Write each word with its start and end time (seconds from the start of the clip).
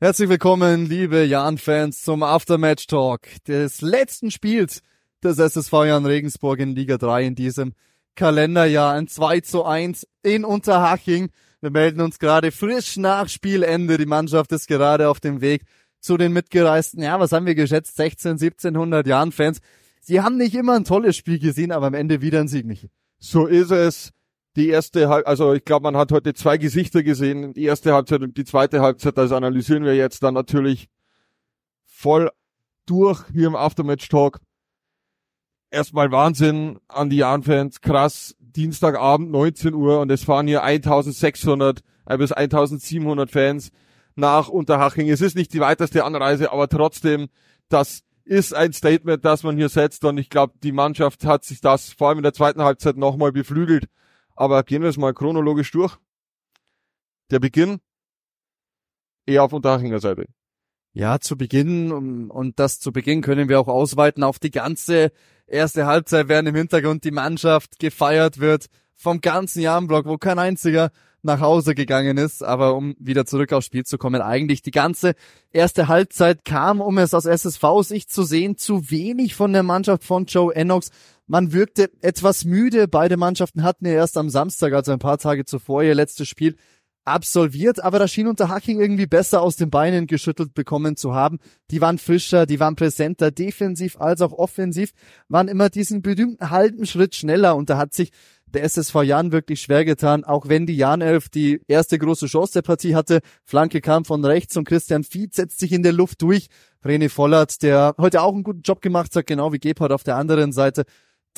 Herzlich 0.00 0.28
willkommen, 0.28 0.86
liebe 0.86 1.24
Jan-Fans, 1.24 2.02
zum 2.02 2.22
Aftermatch-Talk 2.22 3.22
des 3.48 3.80
letzten 3.80 4.30
Spiels 4.30 4.80
des 5.24 5.40
SSV 5.40 5.72
Jan 5.72 6.06
Regensburg 6.06 6.60
in 6.60 6.76
Liga 6.76 6.98
3 6.98 7.24
in 7.24 7.34
diesem 7.34 7.72
Kalenderjahr. 8.14 8.94
Ein 8.94 9.08
2 9.08 9.40
zu 9.40 9.64
1 9.64 10.06
in 10.22 10.44
Unterhaching. 10.44 11.30
Wir 11.60 11.70
melden 11.70 12.00
uns 12.00 12.20
gerade 12.20 12.52
frisch 12.52 12.96
nach 12.96 13.28
Spielende. 13.28 13.98
Die 13.98 14.06
Mannschaft 14.06 14.52
ist 14.52 14.68
gerade 14.68 15.08
auf 15.08 15.18
dem 15.18 15.40
Weg 15.40 15.64
zu 15.98 16.16
den 16.16 16.32
mitgereisten, 16.32 17.02
ja, 17.02 17.18
was 17.18 17.32
haben 17.32 17.46
wir 17.46 17.56
geschätzt? 17.56 17.96
16, 17.96 18.34
1700 18.34 19.04
Jan-Fans. 19.04 19.58
Sie 20.00 20.20
haben 20.20 20.36
nicht 20.36 20.54
immer 20.54 20.76
ein 20.76 20.84
tolles 20.84 21.16
Spiel 21.16 21.40
gesehen, 21.40 21.72
aber 21.72 21.88
am 21.88 21.94
Ende 21.94 22.22
wieder 22.22 22.38
ein 22.38 22.46
Sieg 22.46 22.66
nicht. 22.66 22.88
So 23.18 23.46
ist 23.46 23.72
es 23.72 24.12
die 24.58 24.68
erste 24.68 25.08
Halb, 25.08 25.26
also 25.26 25.54
ich 25.54 25.64
glaube, 25.64 25.84
man 25.84 25.96
hat 25.96 26.12
heute 26.12 26.34
zwei 26.34 26.58
Gesichter 26.58 27.02
gesehen, 27.02 27.54
die 27.54 27.64
erste 27.64 27.94
Halbzeit 27.94 28.22
und 28.22 28.36
die 28.36 28.44
zweite 28.44 28.80
Halbzeit, 28.80 29.16
das 29.16 29.32
analysieren 29.32 29.84
wir 29.84 29.94
jetzt 29.94 30.22
dann 30.22 30.34
natürlich 30.34 30.88
voll 31.84 32.30
durch 32.84 33.24
hier 33.32 33.46
im 33.46 33.56
Aftermatch 33.56 34.08
Talk. 34.08 34.40
Erstmal 35.70 36.10
Wahnsinn 36.10 36.78
an 36.88 37.10
die 37.10 37.18
Jan-Fans, 37.18 37.80
krass, 37.80 38.34
Dienstagabend 38.40 39.30
19 39.30 39.74
Uhr 39.74 40.00
und 40.00 40.10
es 40.10 40.24
fahren 40.24 40.46
hier 40.46 40.62
1600 40.62 41.80
äh, 42.06 42.16
bis 42.18 42.32
1700 42.32 43.30
Fans 43.30 43.70
nach 44.16 44.48
Unterhaching. 44.48 45.08
Es 45.08 45.20
ist 45.20 45.36
nicht 45.36 45.52
die 45.52 45.60
weiteste 45.60 46.04
Anreise, 46.04 46.50
aber 46.50 46.68
trotzdem, 46.68 47.28
das 47.68 48.02
ist 48.24 48.54
ein 48.54 48.72
Statement, 48.72 49.24
das 49.24 49.42
man 49.42 49.56
hier 49.56 49.68
setzt 49.68 50.04
und 50.04 50.18
ich 50.18 50.30
glaube, 50.30 50.54
die 50.62 50.72
Mannschaft 50.72 51.24
hat 51.24 51.44
sich 51.44 51.60
das 51.60 51.92
vor 51.92 52.08
allem 52.08 52.18
in 52.18 52.24
der 52.24 52.34
zweiten 52.34 52.62
Halbzeit 52.62 52.96
nochmal 52.96 53.30
beflügelt 53.30 53.88
aber 54.38 54.62
gehen 54.62 54.82
wir 54.82 54.88
es 54.88 54.96
mal 54.96 55.12
chronologisch 55.12 55.70
durch. 55.72 55.96
Der 57.30 57.40
Beginn 57.40 57.80
eher 59.26 59.42
auf 59.42 59.52
Unterhachinger 59.52 59.98
Seite. 59.98 60.26
Ja, 60.92 61.18
zu 61.18 61.36
Beginn, 61.36 62.30
und 62.30 62.58
das 62.58 62.78
zu 62.78 62.92
Beginn 62.92 63.20
können 63.20 63.48
wir 63.48 63.60
auch 63.60 63.68
ausweiten 63.68 64.22
auf 64.22 64.38
die 64.38 64.50
ganze 64.50 65.12
erste 65.46 65.86
Halbzeit, 65.86 66.28
während 66.28 66.48
im 66.48 66.54
Hintergrund 66.54 67.04
die 67.04 67.10
Mannschaft 67.10 67.78
gefeiert 67.78 68.38
wird 68.38 68.66
vom 68.94 69.20
ganzen 69.20 69.60
Jahrenblock, 69.60 70.06
wo 70.06 70.18
kein 70.18 70.38
einziger 70.38 70.90
nach 71.22 71.40
Hause 71.40 71.74
gegangen 71.74 72.16
ist. 72.16 72.42
Aber 72.42 72.74
um 72.74 72.94
wieder 72.98 73.26
zurück 73.26 73.52
aufs 73.52 73.66
Spiel 73.66 73.84
zu 73.84 73.98
kommen, 73.98 74.22
eigentlich 74.22 74.62
die 74.62 74.70
ganze 74.70 75.14
erste 75.50 75.88
Halbzeit 75.88 76.44
kam, 76.44 76.80
um 76.80 76.98
es 76.98 77.12
aus 77.12 77.26
SSV-Sicht 77.26 78.10
zu 78.10 78.22
sehen, 78.22 78.56
zu 78.56 78.90
wenig 78.90 79.34
von 79.34 79.52
der 79.52 79.62
Mannschaft 79.62 80.04
von 80.04 80.26
Joe 80.26 80.54
Ennox. 80.54 80.90
Man 81.28 81.52
wirkte 81.52 81.90
etwas 82.00 82.46
müde. 82.46 82.88
Beide 82.88 83.18
Mannschaften 83.18 83.62
hatten 83.62 83.84
ja 83.84 83.92
erst 83.92 84.16
am 84.16 84.30
Samstag, 84.30 84.72
also 84.72 84.92
ein 84.92 84.98
paar 84.98 85.18
Tage 85.18 85.44
zuvor, 85.44 85.82
ihr 85.82 85.94
letztes 85.94 86.26
Spiel 86.26 86.56
absolviert, 87.04 87.82
aber 87.82 87.98
da 87.98 88.06
schien 88.06 88.26
unter 88.26 88.48
Hacking 88.48 88.80
irgendwie 88.80 89.06
besser 89.06 89.40
aus 89.42 89.56
den 89.56 89.70
Beinen 89.70 90.06
geschüttelt 90.06 90.54
bekommen 90.54 90.96
zu 90.96 91.14
haben. 91.14 91.38
Die 91.70 91.80
waren 91.80 91.98
frischer, 91.98 92.46
die 92.46 92.60
waren 92.60 92.76
präsenter, 92.76 93.30
defensiv 93.30 93.98
als 93.98 94.20
auch 94.20 94.32
offensiv, 94.32 94.92
waren 95.28 95.48
immer 95.48 95.70
diesen 95.70 96.02
berühmten 96.02 96.50
halben 96.50 96.86
Schritt 96.86 97.14
schneller 97.14 97.56
und 97.56 97.70
da 97.70 97.78
hat 97.78 97.94
sich 97.94 98.10
der 98.46 98.62
SSV 98.64 99.02
Jan 99.02 99.32
wirklich 99.32 99.60
schwer 99.60 99.84
getan, 99.84 100.24
auch 100.24 100.48
wenn 100.48 100.66
die 100.66 100.76
Jan 100.76 101.00
Elf 101.00 101.28
die 101.28 101.60
erste 101.68 101.98
große 101.98 102.26
Chance 102.26 102.54
der 102.54 102.62
Partie 102.62 102.94
hatte. 102.94 103.20
Flanke 103.44 103.80
kam 103.80 104.04
von 104.04 104.24
rechts 104.24 104.56
und 104.56 104.66
Christian 104.66 105.04
Fied 105.04 105.34
setzt 105.34 105.60
sich 105.60 105.72
in 105.72 105.82
der 105.82 105.92
Luft 105.92 106.22
durch. 106.22 106.48
René 106.84 107.10
Vollert, 107.10 107.62
der 107.62 107.94
heute 107.98 108.22
auch 108.22 108.32
einen 108.32 108.44
guten 108.44 108.62
Job 108.62 108.80
gemacht 108.80 109.14
hat, 109.16 109.26
genau 109.26 109.52
wie 109.52 109.58
Gebhardt 109.58 109.92
auf 109.92 110.04
der 110.04 110.16
anderen 110.16 110.52
Seite, 110.52 110.84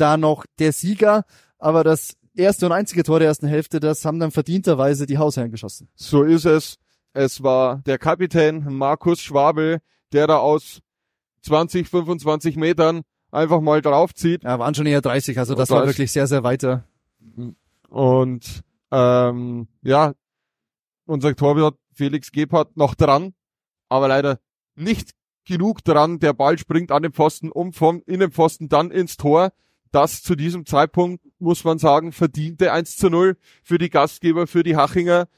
da 0.00 0.16
noch 0.16 0.44
der 0.58 0.72
Sieger, 0.72 1.24
aber 1.58 1.84
das 1.84 2.16
erste 2.34 2.66
und 2.66 2.72
einzige 2.72 3.02
Tor 3.02 3.18
der 3.18 3.28
ersten 3.28 3.46
Hälfte, 3.46 3.80
das 3.80 4.04
haben 4.04 4.18
dann 4.18 4.30
verdienterweise 4.30 5.06
die 5.06 5.18
Hausherren 5.18 5.50
geschossen. 5.50 5.88
So 5.94 6.22
ist 6.22 6.44
es. 6.44 6.78
Es 7.12 7.42
war 7.42 7.78
der 7.86 7.98
Kapitän 7.98 8.64
Markus 8.72 9.20
Schwabel, 9.20 9.80
der 10.12 10.26
da 10.26 10.38
aus 10.38 10.80
20, 11.42 11.88
25 11.88 12.56
Metern 12.56 13.02
einfach 13.30 13.60
mal 13.60 13.82
draufzieht. 13.82 14.44
Ja, 14.44 14.58
waren 14.58 14.74
schon 14.74 14.86
eher 14.86 15.00
30, 15.00 15.38
also 15.38 15.54
das 15.54 15.70
war 15.70 15.86
wirklich 15.86 16.12
sehr, 16.12 16.26
sehr 16.26 16.44
weiter. 16.44 16.84
Und 17.88 18.62
ähm, 18.92 19.68
ja, 19.82 20.14
unser 21.06 21.34
Torwart 21.34 21.76
Felix 21.92 22.30
Gebhardt 22.30 22.76
noch 22.76 22.94
dran, 22.94 23.34
aber 23.88 24.08
leider 24.08 24.38
nicht 24.74 25.10
genug 25.44 25.84
dran. 25.84 26.20
Der 26.20 26.32
Ball 26.32 26.58
springt 26.58 26.92
an 26.92 27.02
den 27.02 27.12
Pfosten 27.12 27.50
um 27.50 27.72
vom 27.72 28.02
Innenpfosten 28.06 28.68
dann 28.68 28.90
ins 28.90 29.16
Tor 29.16 29.52
das 29.92 30.22
zu 30.22 30.34
diesem 30.36 30.66
Zeitpunkt, 30.66 31.24
muss 31.38 31.64
man 31.64 31.78
sagen, 31.78 32.12
verdiente 32.12 32.72
1 32.72 32.96
zu 32.96 33.10
0 33.10 33.36
für 33.62 33.78
die 33.78 33.90
Gastgeber, 33.90 34.46
für 34.46 34.62
die 34.62 34.76
Hachinger, 34.76 35.28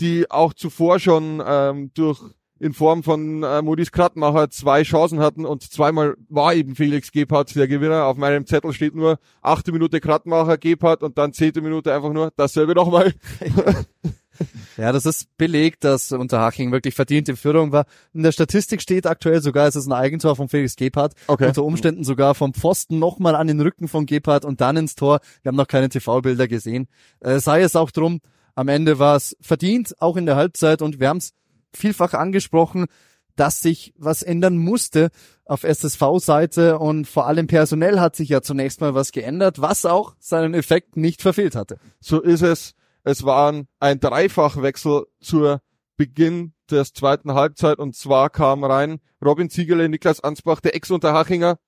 die 0.00 0.30
auch 0.30 0.54
zuvor 0.54 0.98
schon 0.98 1.42
ähm, 1.46 1.90
durch 1.94 2.20
in 2.60 2.72
Form 2.72 3.02
von 3.02 3.42
äh, 3.42 3.62
Modis 3.62 3.92
Krattmacher 3.92 4.48
zwei 4.48 4.84
Chancen 4.84 5.20
hatten 5.20 5.44
und 5.44 5.62
zweimal 5.62 6.16
war 6.28 6.54
eben 6.54 6.76
Felix 6.76 7.12
Gebhardt 7.12 7.54
der 7.56 7.68
Gewinner. 7.68 8.04
Auf 8.04 8.16
meinem 8.16 8.46
Zettel 8.46 8.72
steht 8.72 8.94
nur 8.94 9.18
achte 9.42 9.72
Minute 9.72 10.00
Krattmacher 10.00 10.56
Gebhardt 10.56 11.02
und 11.02 11.18
dann 11.18 11.32
zehnte 11.32 11.60
Minute 11.60 11.92
einfach 11.92 12.12
nur 12.12 12.32
dasselbe 12.36 12.74
nochmal. 12.74 13.12
Ja, 14.76 14.92
das 14.92 15.06
ist 15.06 15.36
belegt, 15.36 15.84
dass 15.84 16.10
Unterhaching 16.10 16.72
wirklich 16.72 16.94
verdient 16.94 17.28
in 17.28 17.36
Führung 17.36 17.70
war. 17.72 17.86
In 18.12 18.22
der 18.22 18.32
Statistik 18.32 18.82
steht 18.82 19.06
aktuell 19.06 19.40
sogar, 19.40 19.68
es 19.68 19.76
ist 19.76 19.86
ein 19.86 19.92
Eigentor 19.92 20.36
von 20.36 20.48
Felix 20.48 20.76
Gebhardt. 20.76 21.14
Okay. 21.26 21.46
Unter 21.46 21.64
Umständen 21.64 22.04
sogar 22.04 22.34
vom 22.34 22.54
Pfosten 22.54 22.98
nochmal 22.98 23.36
an 23.36 23.46
den 23.46 23.60
Rücken 23.60 23.88
von 23.88 24.06
Gebhardt 24.06 24.44
und 24.44 24.60
dann 24.60 24.76
ins 24.76 24.94
Tor. 24.94 25.20
Wir 25.42 25.50
haben 25.50 25.56
noch 25.56 25.68
keine 25.68 25.88
TV-Bilder 25.88 26.48
gesehen. 26.48 26.88
Äh, 27.20 27.38
sei 27.38 27.62
es 27.62 27.76
auch 27.76 27.90
drum, 27.90 28.20
am 28.54 28.68
Ende 28.68 28.98
war 28.98 29.16
es 29.16 29.36
verdient, 29.40 29.94
auch 30.00 30.16
in 30.16 30.26
der 30.26 30.36
Halbzeit 30.36 30.82
und 30.82 31.00
wir 31.00 31.08
haben 31.08 31.18
es 31.18 31.32
vielfach 31.72 32.14
angesprochen, 32.14 32.86
dass 33.36 33.60
sich 33.60 33.92
was 33.96 34.22
ändern 34.22 34.56
musste 34.56 35.10
auf 35.44 35.64
SSV-Seite 35.64 36.78
und 36.78 37.06
vor 37.06 37.26
allem 37.26 37.46
personell 37.46 38.00
hat 38.00 38.16
sich 38.16 38.28
ja 38.28 38.42
zunächst 38.42 38.80
mal 38.80 38.94
was 38.94 39.12
geändert, 39.12 39.60
was 39.60 39.84
auch 39.84 40.14
seinen 40.18 40.54
Effekt 40.54 40.96
nicht 40.96 41.20
verfehlt 41.20 41.54
hatte. 41.54 41.78
So 42.00 42.20
ist 42.20 42.42
es. 42.42 42.74
Es 43.04 43.22
war 43.24 43.52
ein 43.80 44.00
Dreifachwechsel 44.00 45.06
zur 45.20 45.60
Beginn 45.96 46.54
des 46.70 46.94
zweiten 46.94 47.34
Halbzeit 47.34 47.78
und 47.78 47.94
zwar 47.94 48.30
kam 48.30 48.64
rein 48.64 48.98
Robin 49.22 49.50
Ziegerle, 49.50 49.88
Niklas 49.88 50.20
Ansbach, 50.20 50.60
der 50.60 50.74
Ex-Unterhachinger 50.74 51.58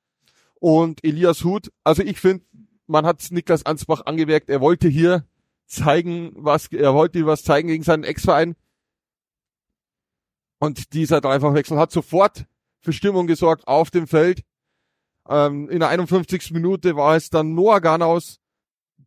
und 0.54 1.04
Elias 1.04 1.44
Huth. 1.44 1.70
Also 1.84 2.02
ich 2.02 2.18
finde, 2.18 2.44
man 2.86 3.04
hat 3.04 3.30
Niklas 3.30 3.66
Ansbach 3.66 4.06
angemerkt, 4.06 4.48
er 4.48 4.62
wollte 4.62 4.88
hier 4.88 5.26
zeigen, 5.66 6.32
was, 6.36 6.68
er 6.72 6.94
wollte 6.94 7.26
was 7.26 7.44
zeigen 7.44 7.68
gegen 7.68 7.84
seinen 7.84 8.04
Ex-Verein. 8.04 8.56
Und 10.58 10.94
dieser 10.94 11.20
Dreifachwechsel 11.20 11.78
hat 11.78 11.92
sofort 11.92 12.46
für 12.80 12.94
Stimmung 12.94 13.26
gesorgt 13.26 13.68
auf 13.68 13.90
dem 13.90 14.06
Feld. 14.06 14.42
Ähm, 15.28 15.68
in 15.68 15.80
der 15.80 15.90
51. 15.90 16.52
Minute 16.52 16.96
war 16.96 17.16
es 17.16 17.28
dann 17.28 17.54
Noah 17.54 17.80
Ganaus, 17.80 18.38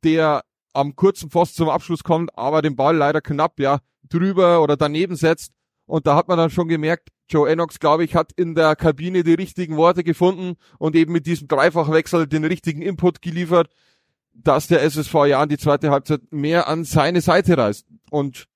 der 0.03 0.43
am 0.73 0.95
kurzen 0.95 1.29
Pfosten 1.29 1.57
zum 1.57 1.69
Abschluss 1.69 2.03
kommt, 2.03 2.37
aber 2.37 2.61
den 2.61 2.75
Ball 2.75 2.95
leider 2.95 3.21
knapp, 3.21 3.59
ja, 3.59 3.79
drüber 4.07 4.61
oder 4.61 4.77
daneben 4.77 5.15
setzt. 5.15 5.53
Und 5.85 6.05
da 6.07 6.15
hat 6.15 6.27
man 6.27 6.37
dann 6.37 6.49
schon 6.49 6.67
gemerkt, 6.67 7.09
Joe 7.29 7.49
Enox, 7.49 7.79
glaube 7.79 8.03
ich, 8.03 8.15
hat 8.15 8.31
in 8.35 8.55
der 8.55 8.75
Kabine 8.75 9.23
die 9.23 9.33
richtigen 9.33 9.77
Worte 9.77 10.03
gefunden 10.03 10.55
und 10.77 10.95
eben 10.95 11.11
mit 11.11 11.25
diesem 11.25 11.47
Dreifachwechsel 11.47 12.27
den 12.27 12.45
richtigen 12.45 12.81
Input 12.81 13.21
geliefert, 13.21 13.69
dass 14.33 14.67
der 14.67 14.81
SSV 14.83 15.13
ja 15.27 15.41
an 15.41 15.49
die 15.49 15.57
zweite 15.57 15.91
Halbzeit 15.91 16.21
mehr 16.31 16.67
an 16.67 16.85
seine 16.85 17.21
Seite 17.21 17.57
reißt. 17.57 17.87
Und 18.09 18.47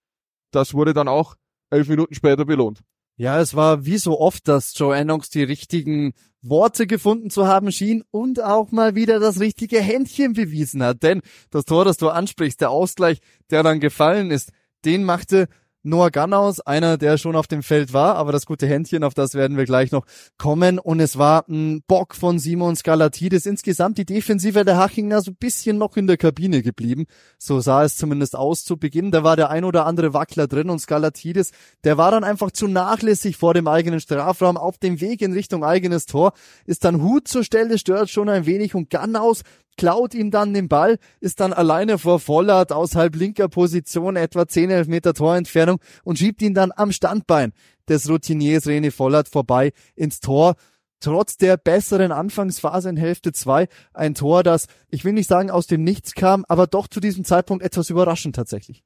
das 0.52 0.74
wurde 0.74 0.94
dann 0.94 1.08
auch 1.08 1.36
elf 1.70 1.88
Minuten 1.88 2.16
später 2.16 2.46
belohnt. 2.46 2.82
Ja, 3.16 3.40
es 3.40 3.54
war 3.56 3.86
wie 3.86 3.98
so 3.98 4.20
oft, 4.20 4.48
dass 4.48 4.78
Joe 4.78 4.96
Ennox 4.96 5.30
die 5.30 5.44
richtigen 5.44 6.14
Worte 6.42 6.88
gefunden 6.88 7.30
zu 7.30 7.48
haben 7.48 7.72
schien 7.72 8.04
und 8.12 8.42
auch 8.42 8.72
mal 8.72 8.96
wieder 8.96 9.20
das 9.20 9.40
richtige 9.40 9.80
Händchen 9.80 10.34
bewiesen 10.34 10.84
hat. 10.84 11.04
Denn 11.04 11.22
das 11.52 11.66
Tor, 11.66 11.86
das 11.86 11.98
du 11.98 12.10
ansprichst, 12.10 12.60
der 12.60 12.72
Ausgleich, 12.72 13.20
der 13.50 13.64
dann 13.64 13.80
gefallen 13.80 14.32
ist, 14.32 14.52
den 14.84 15.04
machte 15.04 15.48
Noah 15.86 16.12
Gannaus, 16.12 16.62
einer, 16.62 16.98
der 16.98 17.18
schon 17.18 17.36
auf 17.36 17.48
dem 17.48 17.62
Feld 17.62 17.92
war, 17.92 18.16
aber 18.16 18.32
das 18.32 18.46
gute 18.46 18.68
Händchen, 18.68 19.04
auf 19.04 19.14
das 19.14 19.36
werden 19.36 19.58
wir 19.58 19.66
gleich 19.66 19.92
noch 19.92 20.06
kommen. 20.38 20.80
Und 20.80 21.02
es 21.02 21.18
war 21.18 21.44
ein 21.50 21.84
Bock 21.88 22.16
von 22.16 22.40
Simon 22.40 22.78
Skalatidis. 22.78 23.46
Insgesamt 23.46 23.98
die 23.98 24.06
Defensive 24.06 24.64
der 24.64 24.78
Hachinger 24.78 25.22
so 25.22 25.32
ein 25.32 25.36
bisschen 25.36 25.78
noch 25.78 25.98
in 25.98 26.08
der 26.08 26.16
Kabine 26.16 26.62
geblieben. 26.62 27.06
So 27.38 27.60
sah 27.60 27.84
es 27.84 27.98
zumindest 27.98 28.38
aus 28.38 28.64
zu 28.64 28.78
Beginn. 28.78 29.12
Da 29.12 29.26
war 29.26 29.36
der 29.36 29.50
ein 29.50 29.66
oder 29.66 29.86
andere 29.86 30.14
Wackler 30.14 30.48
drin 30.48 30.70
und 30.70 30.80
Skalatidis, 30.80 31.52
der 31.84 31.98
war 31.98 32.12
dann 32.12 32.24
einfach 32.24 32.52
zu 32.52 32.68
nachlässig 32.68 33.36
vor 33.36 33.54
dem 33.54 33.68
eigenen 33.68 34.00
Strafraum 34.00 34.56
auf 34.56 34.78
dem 34.78 35.02
Weg 35.02 35.22
in 35.22 35.34
Richtung 35.34 35.66
eigenes 35.66 36.06
Tor. 36.06 36.32
Ist 36.66 36.86
dann 36.86 37.02
Hut 37.02 37.28
zur 37.28 37.44
Stelle, 37.44 37.78
stört 37.78 38.10
schon 38.10 38.30
ein 38.30 38.46
wenig 38.46 38.74
und 38.74 38.90
Gannaus 38.90 39.42
klaut 39.78 40.14
ihm 40.14 40.32
dann 40.32 40.54
den 40.54 40.68
Ball, 40.68 40.98
ist 41.20 41.40
dann 41.40 41.54
alleine 41.54 41.98
vor 41.98 42.20
Vollert 42.20 42.72
aus 42.72 42.94
linker 42.94 43.48
Position, 43.50 44.16
etwa 44.16 44.48
10, 44.48 44.70
11 44.70 44.88
Meter 44.88 45.14
Torentfernung 45.14 45.80
und 46.04 46.20
schiebt 46.20 46.42
ihn 46.42 46.54
dann 46.54 46.72
am 46.76 46.92
Standbein 46.92 47.54
des 47.88 48.10
Routiniers 48.10 48.66
René 48.66 48.92
Vollert 48.92 49.30
vorbei 49.30 49.74
ins 49.96 50.20
Tor. 50.20 50.56
Trotz 51.00 51.36
der 51.36 51.58
besseren 51.58 52.14
Anfangsphase 52.14 52.90
in 52.90 52.96
Hälfte 52.96 53.34
2 53.34 53.68
ein 53.94 54.16
Tor, 54.16 54.42
das, 54.44 54.68
ich 54.90 55.04
will 55.04 55.14
nicht 55.14 55.28
sagen 55.28 55.52
aus 55.52 55.68
dem 55.68 55.84
Nichts 55.84 56.14
kam, 56.14 56.46
aber 56.48 56.66
doch 56.66 56.88
zu 56.88 57.02
diesem 57.02 57.26
Zeitpunkt 57.26 57.64
etwas 57.64 57.90
überraschend 57.90 58.36
tatsächlich. 58.36 58.84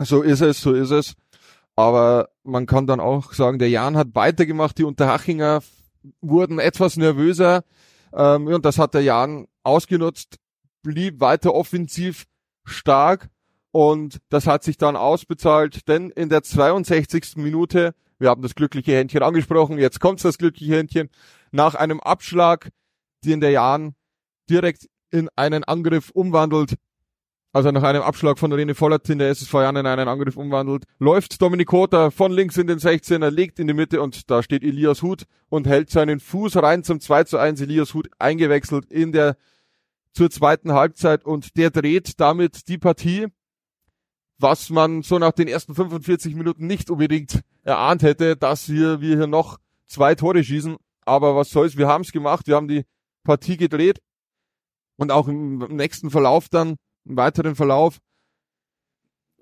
So 0.00 0.22
ist 0.22 0.40
es, 0.40 0.60
so 0.60 0.72
ist 0.72 0.90
es. 0.90 1.14
Aber 1.76 2.30
man 2.42 2.66
kann 2.66 2.86
dann 2.86 2.98
auch 2.98 3.32
sagen, 3.32 3.58
der 3.58 3.70
Jan 3.70 3.96
hat 3.96 4.14
weitergemacht, 4.14 4.78
die 4.78 4.84
Unterhachinger 4.84 5.60
wurden 6.20 6.58
etwas 6.58 6.96
nervöser 6.96 7.62
ähm, 8.12 8.48
und 8.48 8.64
das 8.64 8.78
hat 8.78 8.94
der 8.94 9.02
Jan 9.02 9.46
ausgenutzt, 9.62 10.36
blieb 10.82 11.20
weiter 11.20 11.54
offensiv 11.54 12.26
stark 12.64 13.28
und 13.72 14.20
das 14.28 14.46
hat 14.46 14.64
sich 14.64 14.76
dann 14.76 14.96
ausbezahlt, 14.96 15.86
denn 15.88 16.10
in 16.10 16.28
der 16.28 16.42
62. 16.42 17.36
Minute, 17.36 17.94
wir 18.18 18.28
haben 18.28 18.42
das 18.42 18.54
glückliche 18.54 18.92
Händchen 18.92 19.22
angesprochen, 19.22 19.78
jetzt 19.78 20.00
kommt 20.00 20.24
das 20.24 20.38
glückliche 20.38 20.76
Händchen, 20.76 21.08
nach 21.52 21.74
einem 21.74 22.00
Abschlag, 22.00 22.70
den 23.24 23.40
der 23.40 23.50
Jan 23.50 23.94
direkt 24.48 24.88
in 25.10 25.28
einen 25.36 25.64
Angriff 25.64 26.10
umwandelt, 26.10 26.74
also 27.52 27.70
nach 27.72 27.82
einem 27.82 28.02
Abschlag 28.02 28.38
von 28.38 28.52
René 28.52 28.74
Vollert 28.74 29.08
in 29.08 29.18
der 29.18 29.30
SSV 29.30 29.52
Jan 29.54 29.76
in 29.76 29.86
einen 29.86 30.08
Angriff 30.08 30.36
umwandelt, 30.36 30.84
läuft 30.98 31.42
Dominik 31.42 31.68
Kota 31.68 32.10
von 32.10 32.30
links 32.30 32.56
in 32.56 32.68
den 32.68 32.78
16er, 32.78 33.28
legt 33.30 33.58
in 33.58 33.66
die 33.66 33.74
Mitte 33.74 34.00
und 34.00 34.30
da 34.30 34.42
steht 34.42 34.62
Elias 34.62 35.02
Huth 35.02 35.24
und 35.48 35.66
hält 35.66 35.90
seinen 35.90 36.20
Fuß 36.20 36.56
rein 36.56 36.84
zum 36.84 37.00
2 37.00 37.24
zu 37.24 37.38
1. 37.38 37.60
Elias 37.60 37.94
Huth 37.94 38.08
eingewechselt 38.18 38.90
in 38.92 39.12
der 39.12 39.36
zur 40.12 40.30
zweiten 40.30 40.72
Halbzeit 40.72 41.24
und 41.24 41.56
der 41.56 41.70
dreht 41.70 42.20
damit 42.20 42.68
die 42.68 42.78
Partie, 42.78 43.26
was 44.38 44.70
man 44.70 45.02
so 45.02 45.18
nach 45.18 45.32
den 45.32 45.48
ersten 45.48 45.74
45 45.74 46.34
Minuten 46.34 46.66
nicht 46.66 46.90
unbedingt 46.90 47.40
erahnt 47.62 48.02
hätte, 48.02 48.36
dass 48.36 48.68
wir, 48.68 49.00
wir 49.00 49.16
hier 49.16 49.26
noch 49.26 49.58
zwei 49.86 50.14
Tore 50.14 50.42
schießen. 50.42 50.76
Aber 51.04 51.36
was 51.36 51.50
soll's, 51.50 51.76
wir 51.76 51.88
haben 51.88 52.02
es 52.02 52.12
gemacht, 52.12 52.46
wir 52.46 52.56
haben 52.56 52.68
die 52.68 52.84
Partie 53.24 53.56
gedreht 53.56 54.00
und 54.96 55.12
auch 55.12 55.28
im 55.28 55.58
nächsten 55.58 56.10
Verlauf 56.10 56.48
dann 56.48 56.76
im 57.04 57.16
weiteren 57.16 57.54
Verlauf 57.54 58.00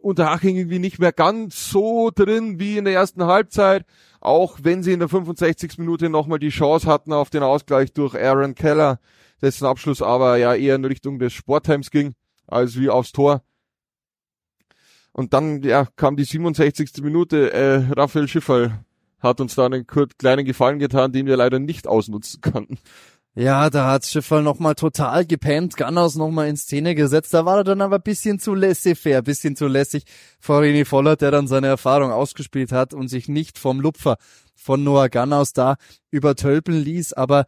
Unterhaching 0.01 0.57
irgendwie 0.57 0.79
nicht 0.79 0.99
mehr 1.01 1.13
ganz 1.13 1.71
so 1.71 2.11
drin 2.15 2.61
wie 2.61 2.79
in 2.79 2.85
der 2.85 2.95
ersten 2.95 3.25
Halbzeit, 3.25 3.85
auch 4.21 4.59
wenn 4.63 4.83
sie 4.83 4.93
in 4.93 5.01
der 5.01 5.09
65. 5.09 5.79
Minute 5.79 6.09
nochmal 6.09 6.39
die 6.39 6.51
Chance 6.51 6.87
hatten 6.87 7.13
auf 7.13 7.31
den 7.31 7.43
Ausgleich 7.43 7.93
durch 7.93 8.15
Aaron 8.15 8.55
Keller, 8.55 9.01
dessen 9.43 9.67
Abschluss 9.67 10.01
aber 10.01 10.37
ja 10.37 10.55
eher 10.55 10.77
in 10.77 10.85
Richtung 10.85 11.19
des 11.19 11.33
Sportheims 11.33 11.91
ging, 11.91 12.15
als 12.47 12.79
wie 12.79 12.91
aufs 12.91 13.13
Tor. 13.13 13.43
Und 15.13 15.33
dann 15.33 15.63
ja, 15.63 15.87
kam 15.97 16.17
die 16.17 16.25
67. 16.25 17.03
Minute, 17.03 17.53
äh, 17.53 17.93
Raphael 17.93 18.29
Schiffer 18.29 18.85
hat 19.19 19.41
uns 19.41 19.57
da 19.57 19.67
einen 19.67 19.85
kleinen 19.85 20.45
Gefallen 20.45 20.79
getan, 20.79 21.11
den 21.11 21.27
wir 21.27 21.37
leider 21.37 21.59
nicht 21.59 21.89
ausnutzen 21.89 22.41
konnten. 22.41 22.79
Ja, 23.41 23.71
da 23.71 23.89
hat 23.89 24.05
Schiffer 24.05 24.43
nochmal 24.43 24.75
total 24.75 25.25
gepennt, 25.25 25.77
Ganners 25.77 26.17
nochmal 26.17 26.49
in 26.49 26.57
Szene 26.57 26.97
gesetzt. 26.97 27.33
Da 27.33 27.45
war 27.45 27.59
er 27.59 27.63
dann 27.63 27.81
aber 27.81 28.01
bisschen 28.01 28.41
zu 28.41 28.53
laissez-faire, 28.53 29.23
bisschen 29.23 29.55
zu 29.55 29.69
lässig 29.69 30.03
vor 30.41 30.63
René 30.63 30.85
Voller, 30.85 31.15
der 31.15 31.31
dann 31.31 31.47
seine 31.47 31.69
Erfahrung 31.69 32.11
ausgespielt 32.11 32.73
hat 32.73 32.95
und 32.95 33.07
sich 33.07 33.29
nicht 33.29 33.57
vom 33.57 33.79
Lupfer 33.79 34.17
von 34.57 34.83
Noah 34.83 35.09
Gannaus 35.09 35.53
da 35.53 35.77
übertölpeln 36.11 36.83
ließ. 36.83 37.13
Aber 37.13 37.47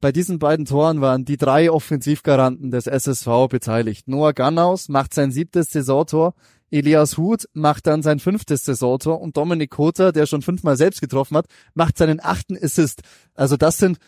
bei 0.00 0.10
diesen 0.10 0.40
beiden 0.40 0.64
Toren 0.66 1.00
waren 1.00 1.24
die 1.24 1.36
drei 1.36 1.70
Offensivgaranten 1.70 2.72
des 2.72 2.88
SSV 2.88 3.46
beteiligt. 3.48 4.08
Noah 4.08 4.32
Gannaus 4.32 4.88
macht 4.88 5.14
sein 5.14 5.30
siebtes 5.30 5.70
Saisontor, 5.70 6.34
Elias 6.72 7.16
Huth 7.16 7.48
macht 7.52 7.86
dann 7.86 8.02
sein 8.02 8.18
fünftes 8.18 8.64
Saisontor 8.64 9.20
und 9.20 9.36
Dominik 9.36 9.70
Kota, 9.70 10.10
der 10.10 10.26
schon 10.26 10.42
fünfmal 10.42 10.76
selbst 10.76 11.00
getroffen 11.00 11.36
hat, 11.36 11.46
macht 11.74 11.96
seinen 11.96 12.18
achten 12.20 12.58
Assist. 12.60 13.02
Also 13.34 13.56
das 13.56 13.78
sind 13.78 13.98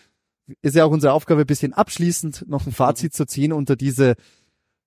ist 0.63 0.77
ja 0.77 0.85
auch 0.85 0.91
unsere 0.91 1.13
Aufgabe, 1.13 1.43
ein 1.43 1.47
bisschen 1.47 1.73
abschließend 1.73 2.49
noch 2.49 2.67
ein 2.67 2.73
Fazit 2.73 3.15
zu 3.15 3.27
ziehen 3.27 3.53
unter 3.53 3.77
diese 3.77 4.15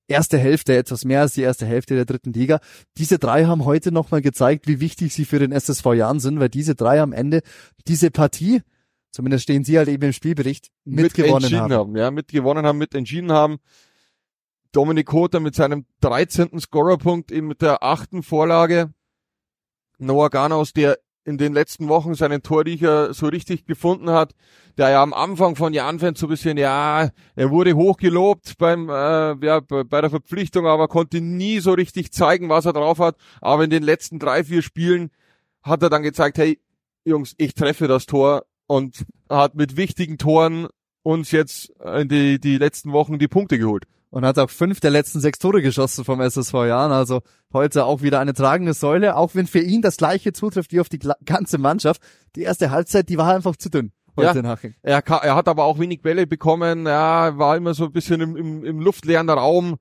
erste 0.08 0.38
Hälfte, 0.38 0.76
etwas 0.76 1.06
mehr 1.06 1.22
als 1.22 1.34
die 1.34 1.42
erste 1.42 1.66
Hälfte 1.66 1.96
der 1.96 2.06
dritten 2.06 2.34
Liga. 2.34 2.60
Diese 2.98 3.20
drei 3.20 3.46
haben 3.46 3.66
heute 3.66 3.92
nochmal 3.92 4.22
gezeigt, 4.22 4.68
wie 4.68 4.80
wichtig 4.80 5.14
sie 5.14 5.26
für 5.26 5.40
den 5.40 5.52
SSV 5.52 5.86
Jahren 5.94 6.20
sind, 6.20 6.40
weil 6.40 6.50
diese 6.50 6.76
drei 6.76 7.02
am 7.02 7.14
Ende 7.14 7.42
diese 7.88 8.12
Partie, 8.12 8.62
zumindest 9.12 9.44
stehen 9.44 9.64
sie 9.64 9.78
halt 9.78 9.88
eben 9.88 10.04
im 10.04 10.14
Spielbericht, 10.14 10.70
mitgewonnen 10.84 11.52
mit 11.52 11.60
haben. 11.60 11.74
haben. 11.74 11.96
Ja, 11.96 12.12
mitgewonnen 12.12 12.66
haben, 12.66 12.78
mit 12.78 12.96
entschieden 12.96 13.32
haben. 13.32 13.60
Dominik 14.72 15.08
Kota 15.08 15.40
mit 15.40 15.56
seinem 15.56 15.86
13. 16.02 16.60
Scorerpunkt 16.60 17.32
eben 17.32 17.48
mit 17.48 17.62
der 17.62 17.84
achten 17.84 18.24
Vorlage. 18.24 18.92
Noah 20.00 20.30
Garnaus, 20.30 20.74
der 20.74 20.98
in 21.26 21.38
den 21.38 21.54
letzten 21.54 21.88
Wochen 21.88 22.16
seinen 22.16 22.44
Torriecher 22.44 23.14
so 23.14 23.28
richtig 23.28 23.66
gefunden 23.66 24.10
hat, 24.10 24.34
der 24.78 24.90
ja 24.90 25.02
am 25.02 25.14
Anfang 25.14 25.56
von 25.56 25.74
Jahren 25.74 26.00
so 26.16 26.26
ein 26.26 26.30
bisschen, 26.30 26.58
ja, 26.58 27.10
er 27.36 27.52
wurde 27.52 27.74
hochgelobt 27.74 28.58
beim, 28.58 28.90
äh, 28.90 29.36
ja, 29.46 29.60
bei 29.60 30.02
der 30.02 30.10
Verpflichtung, 30.10 30.68
aber 30.68 30.88
konnte 30.88 31.22
nie 31.22 31.60
so 31.60 31.74
richtig 31.74 32.12
zeigen, 32.12 32.50
was 32.50 32.66
er 32.66 32.74
drauf 32.74 33.00
hat. 33.00 33.16
Aber 33.42 33.64
in 33.64 33.70
den 33.70 33.84
letzten 33.84 34.20
drei, 34.20 34.44
vier 34.44 34.62
Spielen 34.62 35.12
hat 35.62 35.82
er 35.82 35.90
dann 35.90 36.04
gezeigt, 36.04 36.38
hey, 36.38 36.60
Jungs, 37.06 37.36
ich 37.38 37.54
treffe 37.54 37.88
das 37.88 38.06
Tor 38.06 38.46
und 38.68 39.06
hat 39.30 39.56
mit 39.56 39.78
wichtigen 39.78 40.18
Toren 40.18 40.68
uns 41.04 41.32
jetzt 41.32 41.72
in 41.84 42.08
die, 42.08 42.40
die 42.40 42.58
letzten 42.58 42.92
Wochen 42.92 43.20
die 43.20 43.28
Punkte 43.28 43.58
geholt 43.58 43.86
und 44.14 44.26
hat 44.26 44.38
auch 44.38 44.52
fünf 44.52 44.80
der 44.80 44.92
letzten 44.92 45.20
sechs 45.22 45.40
Tore 45.40 45.64
geschossen 45.64 46.06
vom 46.06 46.22
SSV 46.22 46.54
Jahren. 46.54 46.92
Also 46.92 47.22
heute 47.52 47.86
auch 47.86 48.04
wieder 48.04 48.20
eine 48.20 48.36
tragende 48.36 48.76
Säule, 48.76 49.16
auch 49.16 49.34
wenn 49.34 49.48
für 49.48 49.60
ihn 49.60 49.82
das 49.82 49.98
gleiche 49.98 50.34
zutrifft 50.34 50.72
wie 50.72 50.82
auf 50.82 50.88
die 50.88 51.00
ganze 51.26 51.58
Mannschaft. 51.58 52.00
Die 52.36 52.44
erste 52.44 52.70
Halbzeit, 52.70 53.10
die 53.10 53.18
war 53.18 53.34
einfach 53.34 53.56
zu 53.56 53.72
dünn. 53.72 53.92
Heute 54.16 54.44
ja, 54.44 54.58
er, 54.84 55.00
er 55.00 55.36
hat 55.36 55.48
aber 55.48 55.64
auch 55.64 55.80
wenig 55.80 56.04
Bälle 56.04 56.28
bekommen, 56.28 56.86
ja, 56.86 57.36
war 57.40 57.58
immer 57.58 57.74
so 57.74 57.86
ein 57.86 57.92
bisschen 57.92 58.22
im, 58.22 58.36
im, 58.36 58.64
im 58.64 58.80
luftleeren 58.80 59.32
Raum, 59.32 59.78